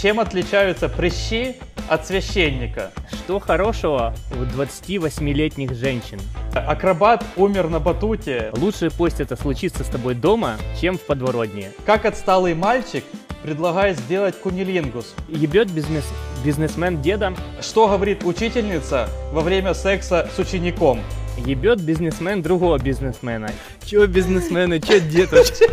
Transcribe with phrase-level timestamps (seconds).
[0.00, 1.56] Чем отличаются прыщи
[1.88, 2.92] от священника?
[3.10, 6.20] Что хорошего у 28-летних женщин?
[6.54, 8.50] Акробат умер на батуте.
[8.52, 11.72] Лучше пусть это случится с тобой дома, чем в подворотне.
[11.86, 13.04] Как отсталый мальчик
[13.42, 15.14] предлагает сделать кунилингус?
[15.28, 16.04] Ебет бизнес...
[16.44, 21.00] бизнесмен деда, Что говорит учительница во время секса с учеником?
[21.38, 23.50] ебет бизнесмен другого бизнесмена.
[23.84, 25.68] Чё бизнесмена, чё дед вообще?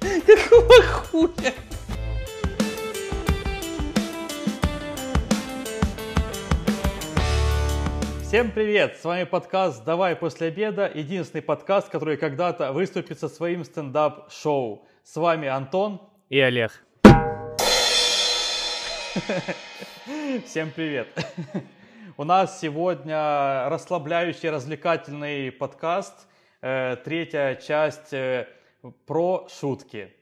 [0.26, 1.52] Какого хуя?
[8.34, 8.96] Всем привет!
[9.00, 14.84] С вами подкаст «Давай после обеда», единственный подкаст, который когда-то выступит со своим стендап-шоу.
[15.04, 16.00] С вами Антон.
[16.30, 16.72] И Олег.
[20.46, 21.06] Всем привет!
[22.16, 26.26] У нас сегодня расслабляющий, развлекательный подкаст,
[26.60, 28.48] э, третья часть э,
[29.06, 30.12] про шутки.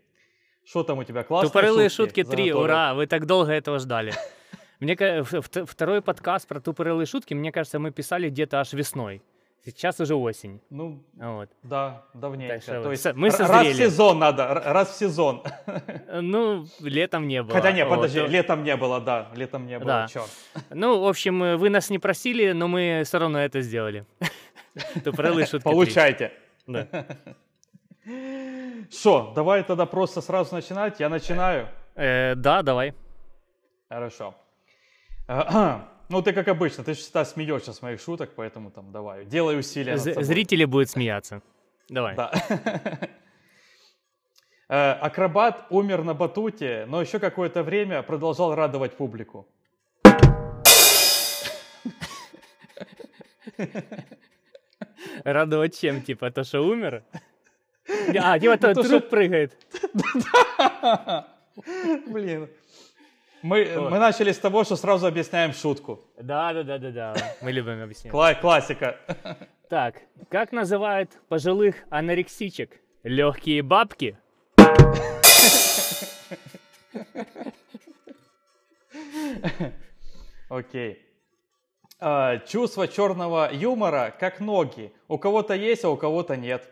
[0.67, 4.13] Что там у тебя, классные Тупорылые шутки 3, Золотой ура, вы так долго этого ждали.
[4.83, 9.23] Мне второй подкаст про тупорылые шутки, мне кажется, мы писали где-то аж весной.
[9.65, 10.61] Сейчас уже осень.
[10.71, 11.49] Ну, Вот.
[11.63, 12.55] да, давненько.
[12.55, 13.75] Так что То есть мы р- раз в созрели.
[13.75, 15.45] сезон надо, раз в сезон.
[16.21, 17.53] Ну, летом не было.
[17.55, 17.95] Хотя не, Вот.
[17.95, 20.09] подожди, летом не было, да, летом не было, Да.
[20.09, 20.29] чёрт.
[20.71, 24.05] Ну, в общем, э, вы нас не просили, но мы все равно это сделали.
[25.05, 25.73] Тупорылые шутки 3.
[25.73, 26.33] Получайте.
[26.67, 26.89] Да.
[28.91, 31.69] Что, давай тогда просто сразу начинать, я начинаю.
[31.95, 32.95] Э, Да, давай.
[33.89, 34.35] Хорошо.
[36.09, 39.97] Ну, ты как обычно, ты всегда смеешься с моих шуток, поэтому там давай, делай усилия.
[39.97, 41.41] Зрители будут смеяться.
[41.89, 42.17] Давай.
[42.17, 42.33] Да.
[44.69, 49.47] Э, Акробат умер на батуте, но еще какое-то время продолжал радовать публику.
[55.25, 57.03] Радовать чем, типа, то, что умер?
[58.19, 59.59] А, типа, то, то, труп прыгает.
[62.07, 62.49] Блин.
[63.43, 66.01] Мы, мы начали с того, что сразу объясняем шутку.
[66.17, 67.15] Да, да, да, да, да.
[67.43, 68.13] Мы любим объяснять.
[68.13, 68.97] Кла- классика.
[69.69, 69.97] Так,
[70.31, 72.81] как называют пожилых анорексичек?
[73.03, 74.17] Легкие бабки?
[80.49, 80.99] Окей.
[82.01, 84.93] А, чувство черного юмора как ноги.
[85.09, 86.69] У кого-то есть, а у кого-то нет.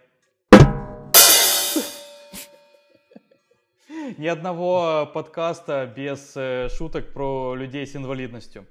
[4.18, 8.66] Ни одного подкаста без э, шуток про людей с инвалидностью.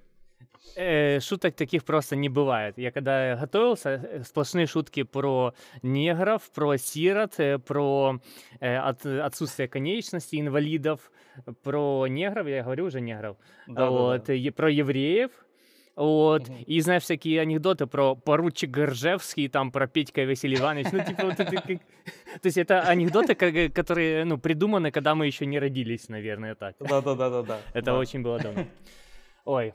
[0.75, 2.77] Э, шуток таких просто не бывает.
[2.77, 8.19] Я когда готовился, э, сплошные шутки про негров, про сирот, про
[8.59, 11.11] от- отсутствие конечностей, инвалидов,
[11.63, 13.89] про негров, я говорю уже негров, Да-да-да.
[13.89, 15.31] вот, е- про евреев,
[15.99, 16.57] вот, Мгм.
[16.65, 21.39] и знаю всякие анекдоты про поручик Горжевский, там про Петька Василий Иванович, ну, типа, вот
[21.39, 21.65] это как...
[21.65, 26.75] То есть это анекдоты, как- которые, ну, придуманы, когда мы еще не родились, наверное, так.
[26.79, 27.59] Да-да-да-да-да.
[27.73, 27.97] Это Да.
[27.99, 28.65] очень было давно.
[29.45, 29.73] Ой.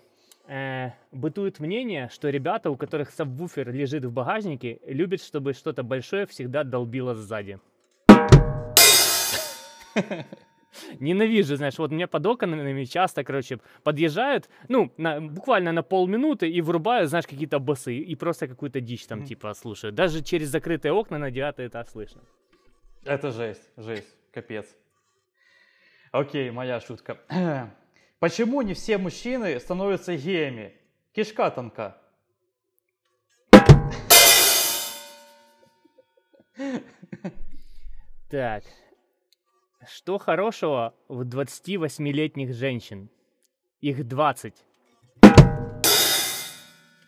[0.48, 6.26] э, бытует мнение, что ребята, у которых сабвуфер лежит в багажнике, любят, чтобы что-то большое
[6.26, 7.58] всегда долбило сзади.
[11.00, 16.50] Ненавижу, знаешь, вот у меня под окнами часто, короче, подъезжают, ну, на, буквально на полминуты
[16.50, 19.94] и врубают, знаешь, какие-то басы и просто какую-то дичь там, типа, слушают.
[19.94, 22.22] Даже через закрытые окна на девятый этаж слышно.
[23.04, 24.66] Это жесть, жесть, капец.
[26.12, 27.18] Окей, моя шутка.
[28.18, 30.74] Почему не все мужчины становятся геями?
[31.12, 31.96] Кишка тонка.
[38.30, 38.64] Так.
[39.88, 43.08] Что хорошего в 28-летних женщин?
[43.80, 44.54] Их 20.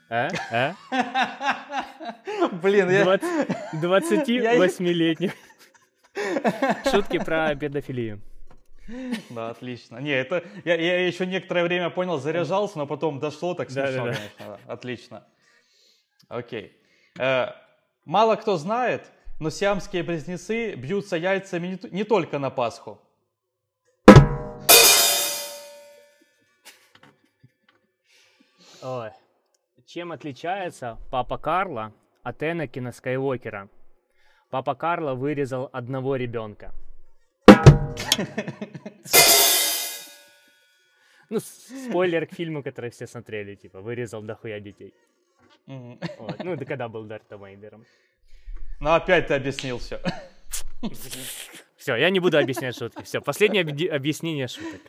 [0.09, 0.29] А?
[0.51, 0.75] А?
[2.63, 3.05] Блин, я...
[3.05, 5.33] 20 28-летних.
[6.91, 8.21] Шутки про педофилию.
[9.31, 9.99] Да, отлично.
[9.99, 10.45] Не, это...
[10.65, 14.15] Я, я еще некоторое время понял, заряжался, но потом дошло, так смешно, Да-да-да.
[14.15, 14.47] конечно.
[14.67, 14.73] да.
[14.73, 15.27] Отлично.
[16.29, 16.73] Окей.
[17.19, 17.49] Э,
[18.05, 22.99] мало кто знает, но сиамские близнецы бьются яйцами не, только на Пасху.
[28.83, 29.11] Ой.
[29.87, 31.93] Чем отличается папа Карла
[32.23, 33.69] от Энакина Скайуокера?
[34.51, 36.73] Папа Карла вырезал одного ребенка.
[41.29, 44.95] Ну, спойлер к фильму, который все смотрели, типа, вырезал дохуя детей.
[45.67, 45.99] Мгм.
[46.19, 46.45] Вот.
[46.45, 47.85] Ну, это когда был Дартом Вейдером.
[48.81, 50.01] Ну, опять ты объяснил все.
[51.77, 53.03] Все, я не буду объяснять шутки.
[53.03, 54.81] Все, последнее объяснение шуток.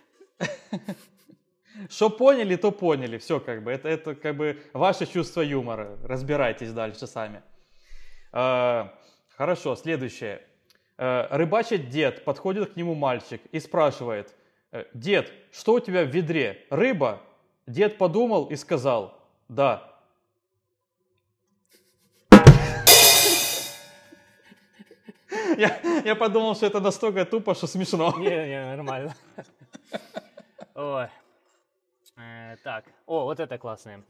[1.89, 3.18] Что поняли, то поняли.
[3.18, 3.72] Все как бы.
[3.72, 5.98] Это, это как бы ваше чувство юмора.
[6.04, 7.44] Разбирайтесь дальше сами.
[8.34, 8.88] Э,
[9.30, 10.42] хорошо, следующее.
[10.98, 14.33] Э, рыбачит дед, подходит к нему мальчик и спрашивает,
[14.72, 16.66] Э, Дед, что у тебя в ведре?
[16.69, 17.22] Рыба?
[17.66, 19.18] Дед подумал и сказал,
[19.48, 19.87] да.
[25.57, 28.13] Я, я подумал, что это настолько тупо, что смешно.
[28.19, 29.16] Не, не, нормально.
[30.75, 31.07] Ой.
[32.18, 34.04] Э, так, о, вот это классное.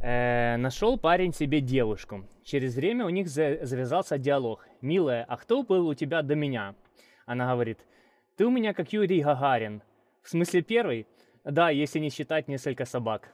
[0.00, 2.24] Э, нашел парень себе девушку.
[2.44, 4.66] Через время у них за- завязался диалог.
[4.82, 6.74] «Милая, а кто был у тебя до меня?»
[7.26, 7.78] Она говорит,
[8.36, 9.82] «Ты у меня как Юрий Гагарин».
[10.22, 11.06] «В смысле первый?»
[11.44, 13.32] «Да, если не считать несколько собак».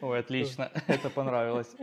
[0.00, 1.74] Ой, отлично, это понравилось.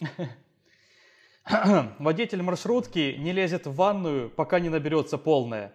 [1.98, 5.72] Водитель маршрутки не лезет в ванную, пока не наберется полная.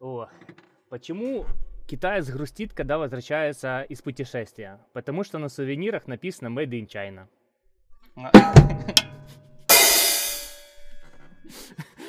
[0.00, 0.28] О,
[0.88, 1.46] почему
[1.86, 4.78] китаец грустит, когда возвращается из путешествия?
[4.92, 7.26] Потому что на сувенирах написано «Made in China».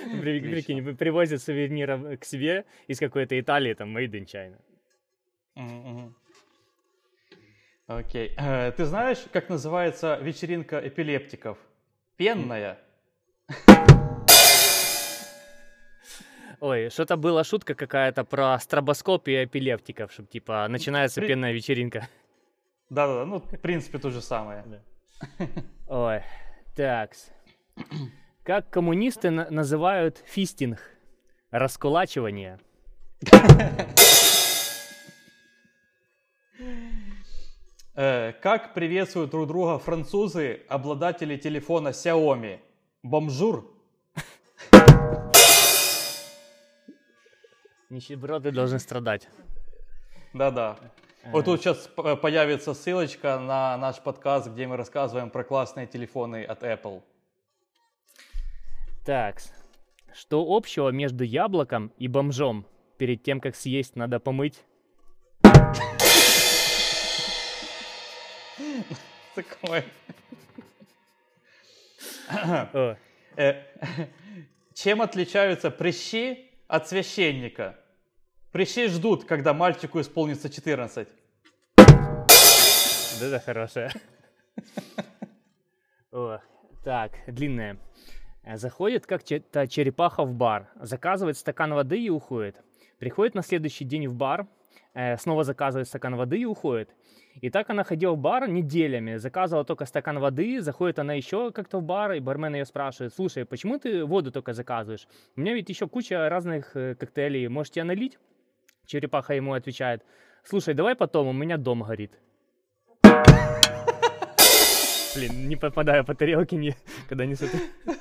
[0.06, 0.51] Отлично.
[0.51, 6.13] Прикинь, привозят сувениры к себе из какой-то Италии, там «Made in China».
[7.88, 8.34] Окей.
[8.38, 11.57] Э, Ты знаешь, как называется вечеринка эпилептиков?
[12.18, 12.78] Пенная.
[16.60, 22.07] Ой, что-то была шутка какая-то про стробоскоп и эпилептиков, чтобы типа начинается При- пенная вечеринка.
[22.89, 24.63] Да-да-да, ну, в принципе, то же самое.
[25.88, 26.24] Ой,
[26.75, 27.30] такс.
[28.48, 30.80] Как коммунисты на- называют фистинг?
[31.52, 32.62] Раскулачивание.
[37.94, 42.62] Э, Как приветствуют друг друга французы, обладатели телефона Xiaomi?
[43.04, 43.70] Бомжур?
[47.90, 49.28] Нищеброды должны страдать.
[50.32, 50.78] Да-да.
[51.32, 51.90] Вот тут сейчас
[52.22, 57.02] появится ссылочка на наш подкаст, где мы рассказываем про классные телефоны от Apple.
[59.07, 59.54] Такс.
[60.13, 62.68] Что общего между яблоком и бомжом?
[62.98, 64.65] Перед тем, как съесть, надо помыть.
[69.33, 69.86] Такое.
[73.38, 73.63] Э,
[74.74, 77.80] Чем отличаются прыщи от священника?
[78.51, 81.07] Прыщи ждут, когда мальчику исполнится 14.
[81.77, 83.94] вот это хорошая.
[86.12, 86.39] О,
[86.83, 87.77] так, длинная.
[88.48, 92.56] Э, Заходит как-то черепаха в бар, заказывает стакан воды и уходит.
[92.98, 94.48] Приходит на следующий день в бар,
[94.94, 96.90] э, снова заказывает стакан воды и уходит.
[97.42, 101.80] И так она ходила в бар неделями, заказывала только стакан воды, заходит она еще как-то
[101.80, 105.08] в бар, и бармен ее спрашивает, слушай, почему ты воду только заказываешь?
[105.36, 108.18] У меня ведь еще куча разных э, коктейлей, может тебе налить?
[108.86, 110.04] Черепаха ему отвечает,
[110.44, 112.14] слушай, давай потом, у меня дом горит.
[115.16, 116.76] Блин, не попадаю по тарелке, не,
[117.10, 117.50] когда несут.
[117.86, 117.97] Л-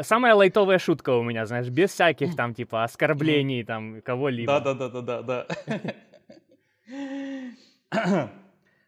[0.00, 4.60] Самая лайтовая шутка у меня, знаешь, без всяких там, типа, оскорблений там кого-либо.
[4.60, 5.46] Да-да-да-да-да.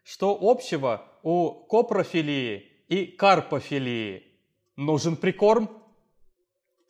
[0.03, 4.23] Что общего у копрофилии и карпофилии?
[4.75, 5.69] Нужен прикорм?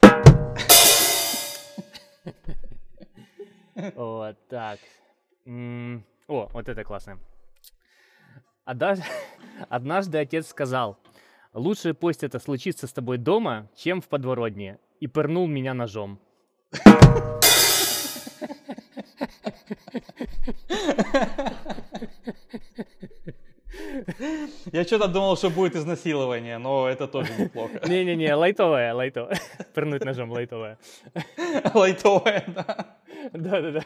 [3.95, 4.79] Вот так.
[5.47, 7.17] О, вот это классно.
[8.63, 10.99] Однажды отец сказал,
[11.53, 16.19] лучше пусть это случится с тобой дома, чем в подворотне, и пырнул меня ножом.
[24.71, 27.81] Я что-то думал, что будет изнасилование, но это тоже неплохо.
[27.87, 29.39] Не-не-не, лайтовая, лайтовая.
[29.73, 30.77] Пырнуть ножом лайтовая.
[31.73, 32.97] Лайтовое, да.
[33.33, 33.83] Да-да-да.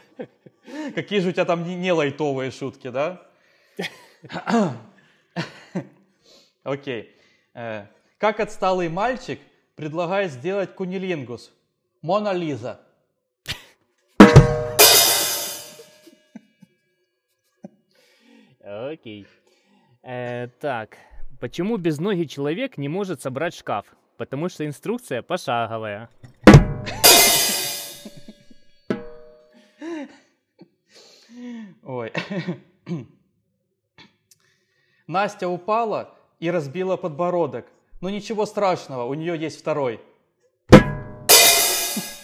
[0.94, 3.22] Какие же у тебя там не лайтовые шутки, да?
[6.64, 7.15] Окей.
[7.56, 7.86] Э,
[8.18, 9.40] Как отсталый мальчик
[9.76, 11.54] предлагает сделать кунилингус?
[12.02, 12.82] Мона Лиза.
[18.62, 19.26] Окей.
[20.04, 20.98] Э, так,
[21.40, 23.86] почему безногий человек не может собрать шкаф?
[24.18, 26.10] Потому что инструкция пошаговая.
[31.84, 32.12] Ой.
[35.08, 37.66] Настя упала и разбила подбородок.
[38.02, 40.00] Но ничего страшного, у нее есть второй.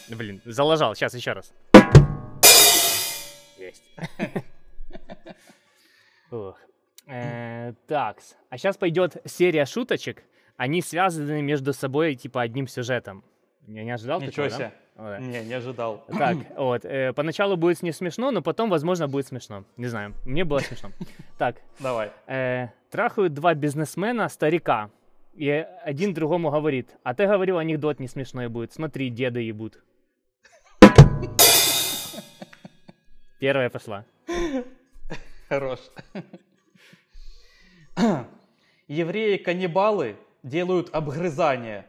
[0.10, 0.94] Блин, залажал.
[0.94, 1.54] Сейчас еще раз.
[3.58, 3.84] Есть.
[6.32, 6.58] Ох.
[7.08, 8.36] Э, такс.
[8.50, 10.24] А сейчас пойдет серия шуточек.
[10.56, 13.24] Они связаны между собой типа одним сюжетом.
[13.66, 14.56] Я не ожидал Ничего такого, да?
[14.56, 14.66] себе.
[14.68, 14.90] Вот.
[15.20, 16.05] Не, не ожидал.
[16.17, 16.86] Так, вот.
[16.86, 19.63] э, поначалу будет не смешно, но потом, возможно, будет смешно.
[19.77, 20.13] Не знаю.
[20.25, 20.91] Мне было смешно.
[21.38, 22.12] Так, Давай.
[22.27, 24.89] э, трахают два бизнесмена старика.
[25.34, 25.50] И
[25.84, 28.74] один другому говорит, а ты говорил, анекдот не смешной будет.
[28.74, 29.81] Смотри, деда ебут.
[33.39, 34.05] Первая пошла.
[35.50, 35.79] Хорош.
[38.88, 41.86] Евреи-каннибалы делают обгрызание.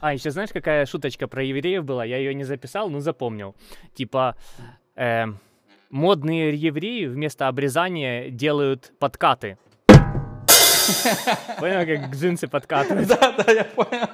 [0.00, 2.04] А, еще знаешь, какая шуточка про евреев была?
[2.04, 3.54] Я ее не записал, но запомнил.
[3.94, 4.36] Типа,
[4.94, 5.24] э,
[5.90, 9.58] модные евреи вместо обрезания делают подкаты.
[11.58, 13.08] Понял, как джинсы подкатывают?
[13.08, 14.08] Да, да, я понял.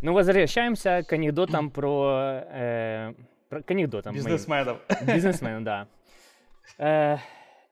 [0.00, 2.42] Ну, возвращаемся к анекдотам про...
[2.50, 3.14] э,
[3.48, 4.14] про- к анекдотам.
[4.14, 4.24] моим.
[4.24, 4.78] Бизнесменов.
[5.06, 5.86] Бизнесмен, да.
[6.78, 7.18] Э,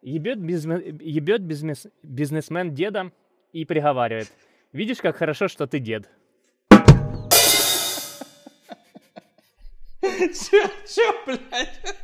[0.02, 3.10] ебет, бизнес- ебет бизнес- бизнесмен деда
[3.52, 4.30] и приговаривает.
[4.72, 6.08] Видишь, как хорошо, что ты дед.
[10.00, 11.96] Чё, чё, блядь?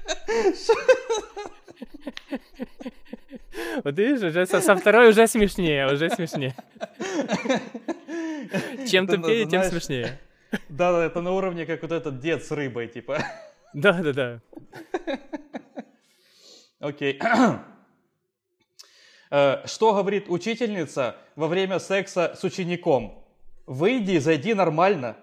[3.85, 6.55] Вот видишь, уже со, со второй уже смешнее, уже смешнее.
[8.89, 10.19] Чем тупее, тем смешнее.
[10.69, 13.23] Да, да, это на уровне, как вот этот дед с рыбой, типа.
[13.75, 14.41] Да-да-да.
[16.81, 17.21] Окей.
[19.31, 23.25] Э, Что говорит учительница во время секса с учеником?
[23.67, 25.17] Выйди и зайди нормально.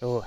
[0.00, 0.22] Ой.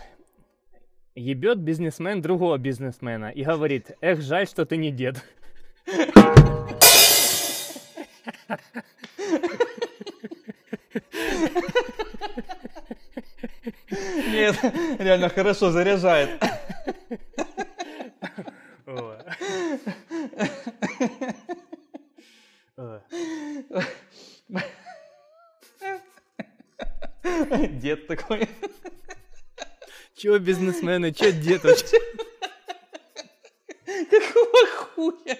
[1.15, 5.24] Ебет бизнесмен другого бизнесмена и говорит, эх, жаль, что ты не дед.
[14.31, 14.55] Нет,
[15.00, 16.41] реально хорошо заряжает.
[18.88, 19.17] Ой.
[22.77, 23.01] Ой.
[27.91, 28.48] Дед такой.
[30.15, 31.98] Чё бизнесмены, чё дед вообще?
[34.10, 35.38] Какого хуя?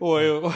[0.00, 0.52] Ой, ой.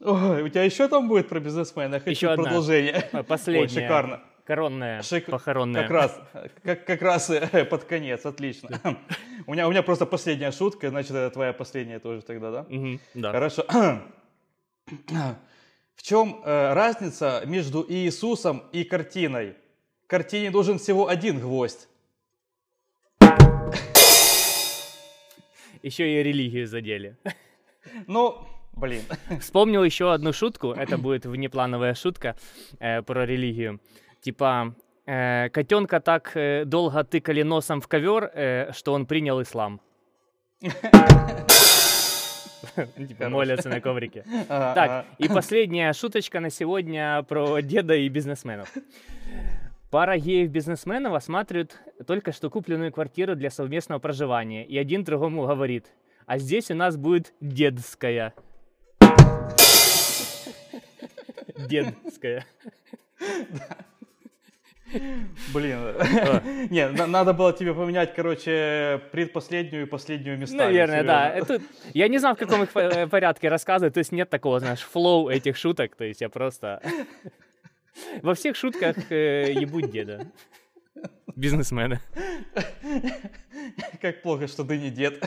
[0.00, 1.96] Ой, у тебя еще там будет про бизнесмена?
[1.96, 2.44] Я хочу одна.
[2.44, 3.10] продолжение.
[3.26, 3.62] Последняя.
[3.62, 4.20] Ой, шикарно.
[4.44, 5.82] Коронная, Шик- похоронная.
[5.82, 6.20] Как раз,
[6.62, 8.80] как, как раз э, под конец, отлично.
[9.46, 12.66] У меня, у меня просто последняя шутка, значит, это твоя последняя тоже тогда, да?
[12.68, 13.32] Мгм, да.
[13.32, 13.66] Хорошо.
[15.98, 19.56] В чем э, разница между Иисусом и картиной?
[20.06, 21.88] Картине нужен всего один гвоздь.
[25.82, 27.16] Еще и религию задели.
[28.06, 28.38] Ну,
[28.74, 29.02] блин.
[29.40, 32.36] Вспомнил еще одну шутку, это будет внеплановая шутка
[32.78, 33.80] э, про религию.
[34.20, 34.74] Типа,
[35.04, 39.80] э, котенка так э, долго тыкали носом в ковер, э, что он принял ислам.
[42.96, 44.24] Типа молятся на коврике.
[44.48, 48.72] Так, и последняя шуточка на сегодня про деда и бизнесменов.
[49.90, 55.86] Пара геев-бизнесменов осматривают только что купленную квартиру для совместного проживания, и один другому говорит,
[56.26, 58.34] а здесь у нас будет дедская.
[61.68, 62.44] Дедская.
[65.52, 65.78] Блин.
[66.70, 70.60] Не, на- надо было тебе поменять, короче, предпоследнюю и последнюю местами.
[70.60, 71.34] Наверное, да.
[71.94, 75.28] я не знаю, в каком их э, порядке рассказывать, то есть нет такого, знаешь, флоу
[75.28, 76.82] этих шуток, то есть я просто...
[78.22, 80.26] Во всех шутках э, ебут деда.
[81.34, 82.00] Бизнесмены.
[84.00, 85.22] Как плохо, что ты не дед.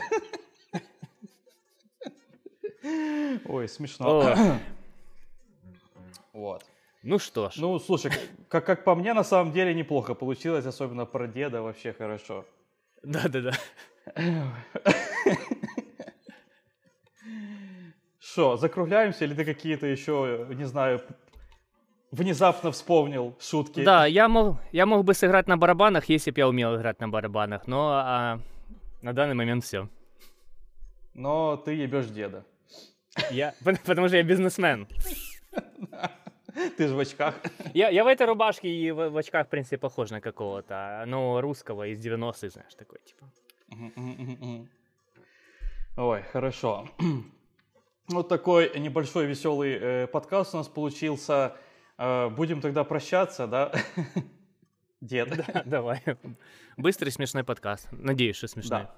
[3.44, 4.58] Ой, смешно.
[6.32, 6.64] Вот.
[7.02, 7.54] Ну что ж.
[7.56, 8.12] Ну, слушай,
[8.48, 12.44] как, как по мне, на самом деле неплохо получилось, особенно про деда, вообще хорошо.
[13.02, 13.52] Да-да-да.
[18.20, 21.02] Что, закругляемся или ты какие-то еще, не знаю,
[22.12, 23.84] внезапно вспомнил шутки?
[23.84, 27.08] Да, я мог, я мог бы сыграть на барабанах, если бы я умел играть на
[27.08, 28.40] барабанах, но а,
[29.02, 29.88] на данный момент все.
[31.14, 32.44] Но ты ебешь деда.
[33.30, 34.86] Я, пот- потому что я бизнесмен.
[36.76, 37.34] Ты же в очках.
[37.74, 41.40] Я, я в этой рубашке и в, в очках, в принципе, похож на какого-то, ну,
[41.40, 43.30] русского из 90-х, знаешь, такой, типа.
[45.96, 46.88] Ой, хорошо.
[48.08, 51.56] Вот такой небольшой веселый э, подкаст у нас получился.
[51.96, 53.72] Э, будем тогда прощаться, да?
[55.00, 55.28] Дед.
[55.36, 56.02] Да, давай.
[56.76, 57.88] Быстрый смешной подкаст.
[57.92, 58.82] Надеюсь, что смешной.
[58.82, 58.94] Да.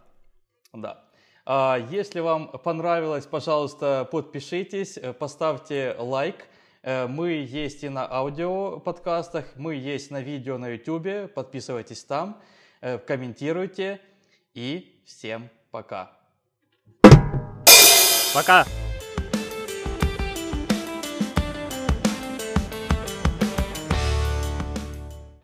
[0.72, 1.04] Да.
[1.44, 6.46] А, Если вам понравилось, пожалуйста, подпишитесь, э, поставьте лайк.
[6.84, 11.32] Э, Мы есть и на аудио подкастах, мы есть на видео на YouTube.
[11.32, 12.40] Подписывайтесь там,
[12.82, 14.00] э, комментируйте.
[14.52, 16.12] И всем пока.
[18.34, 18.83] Пока!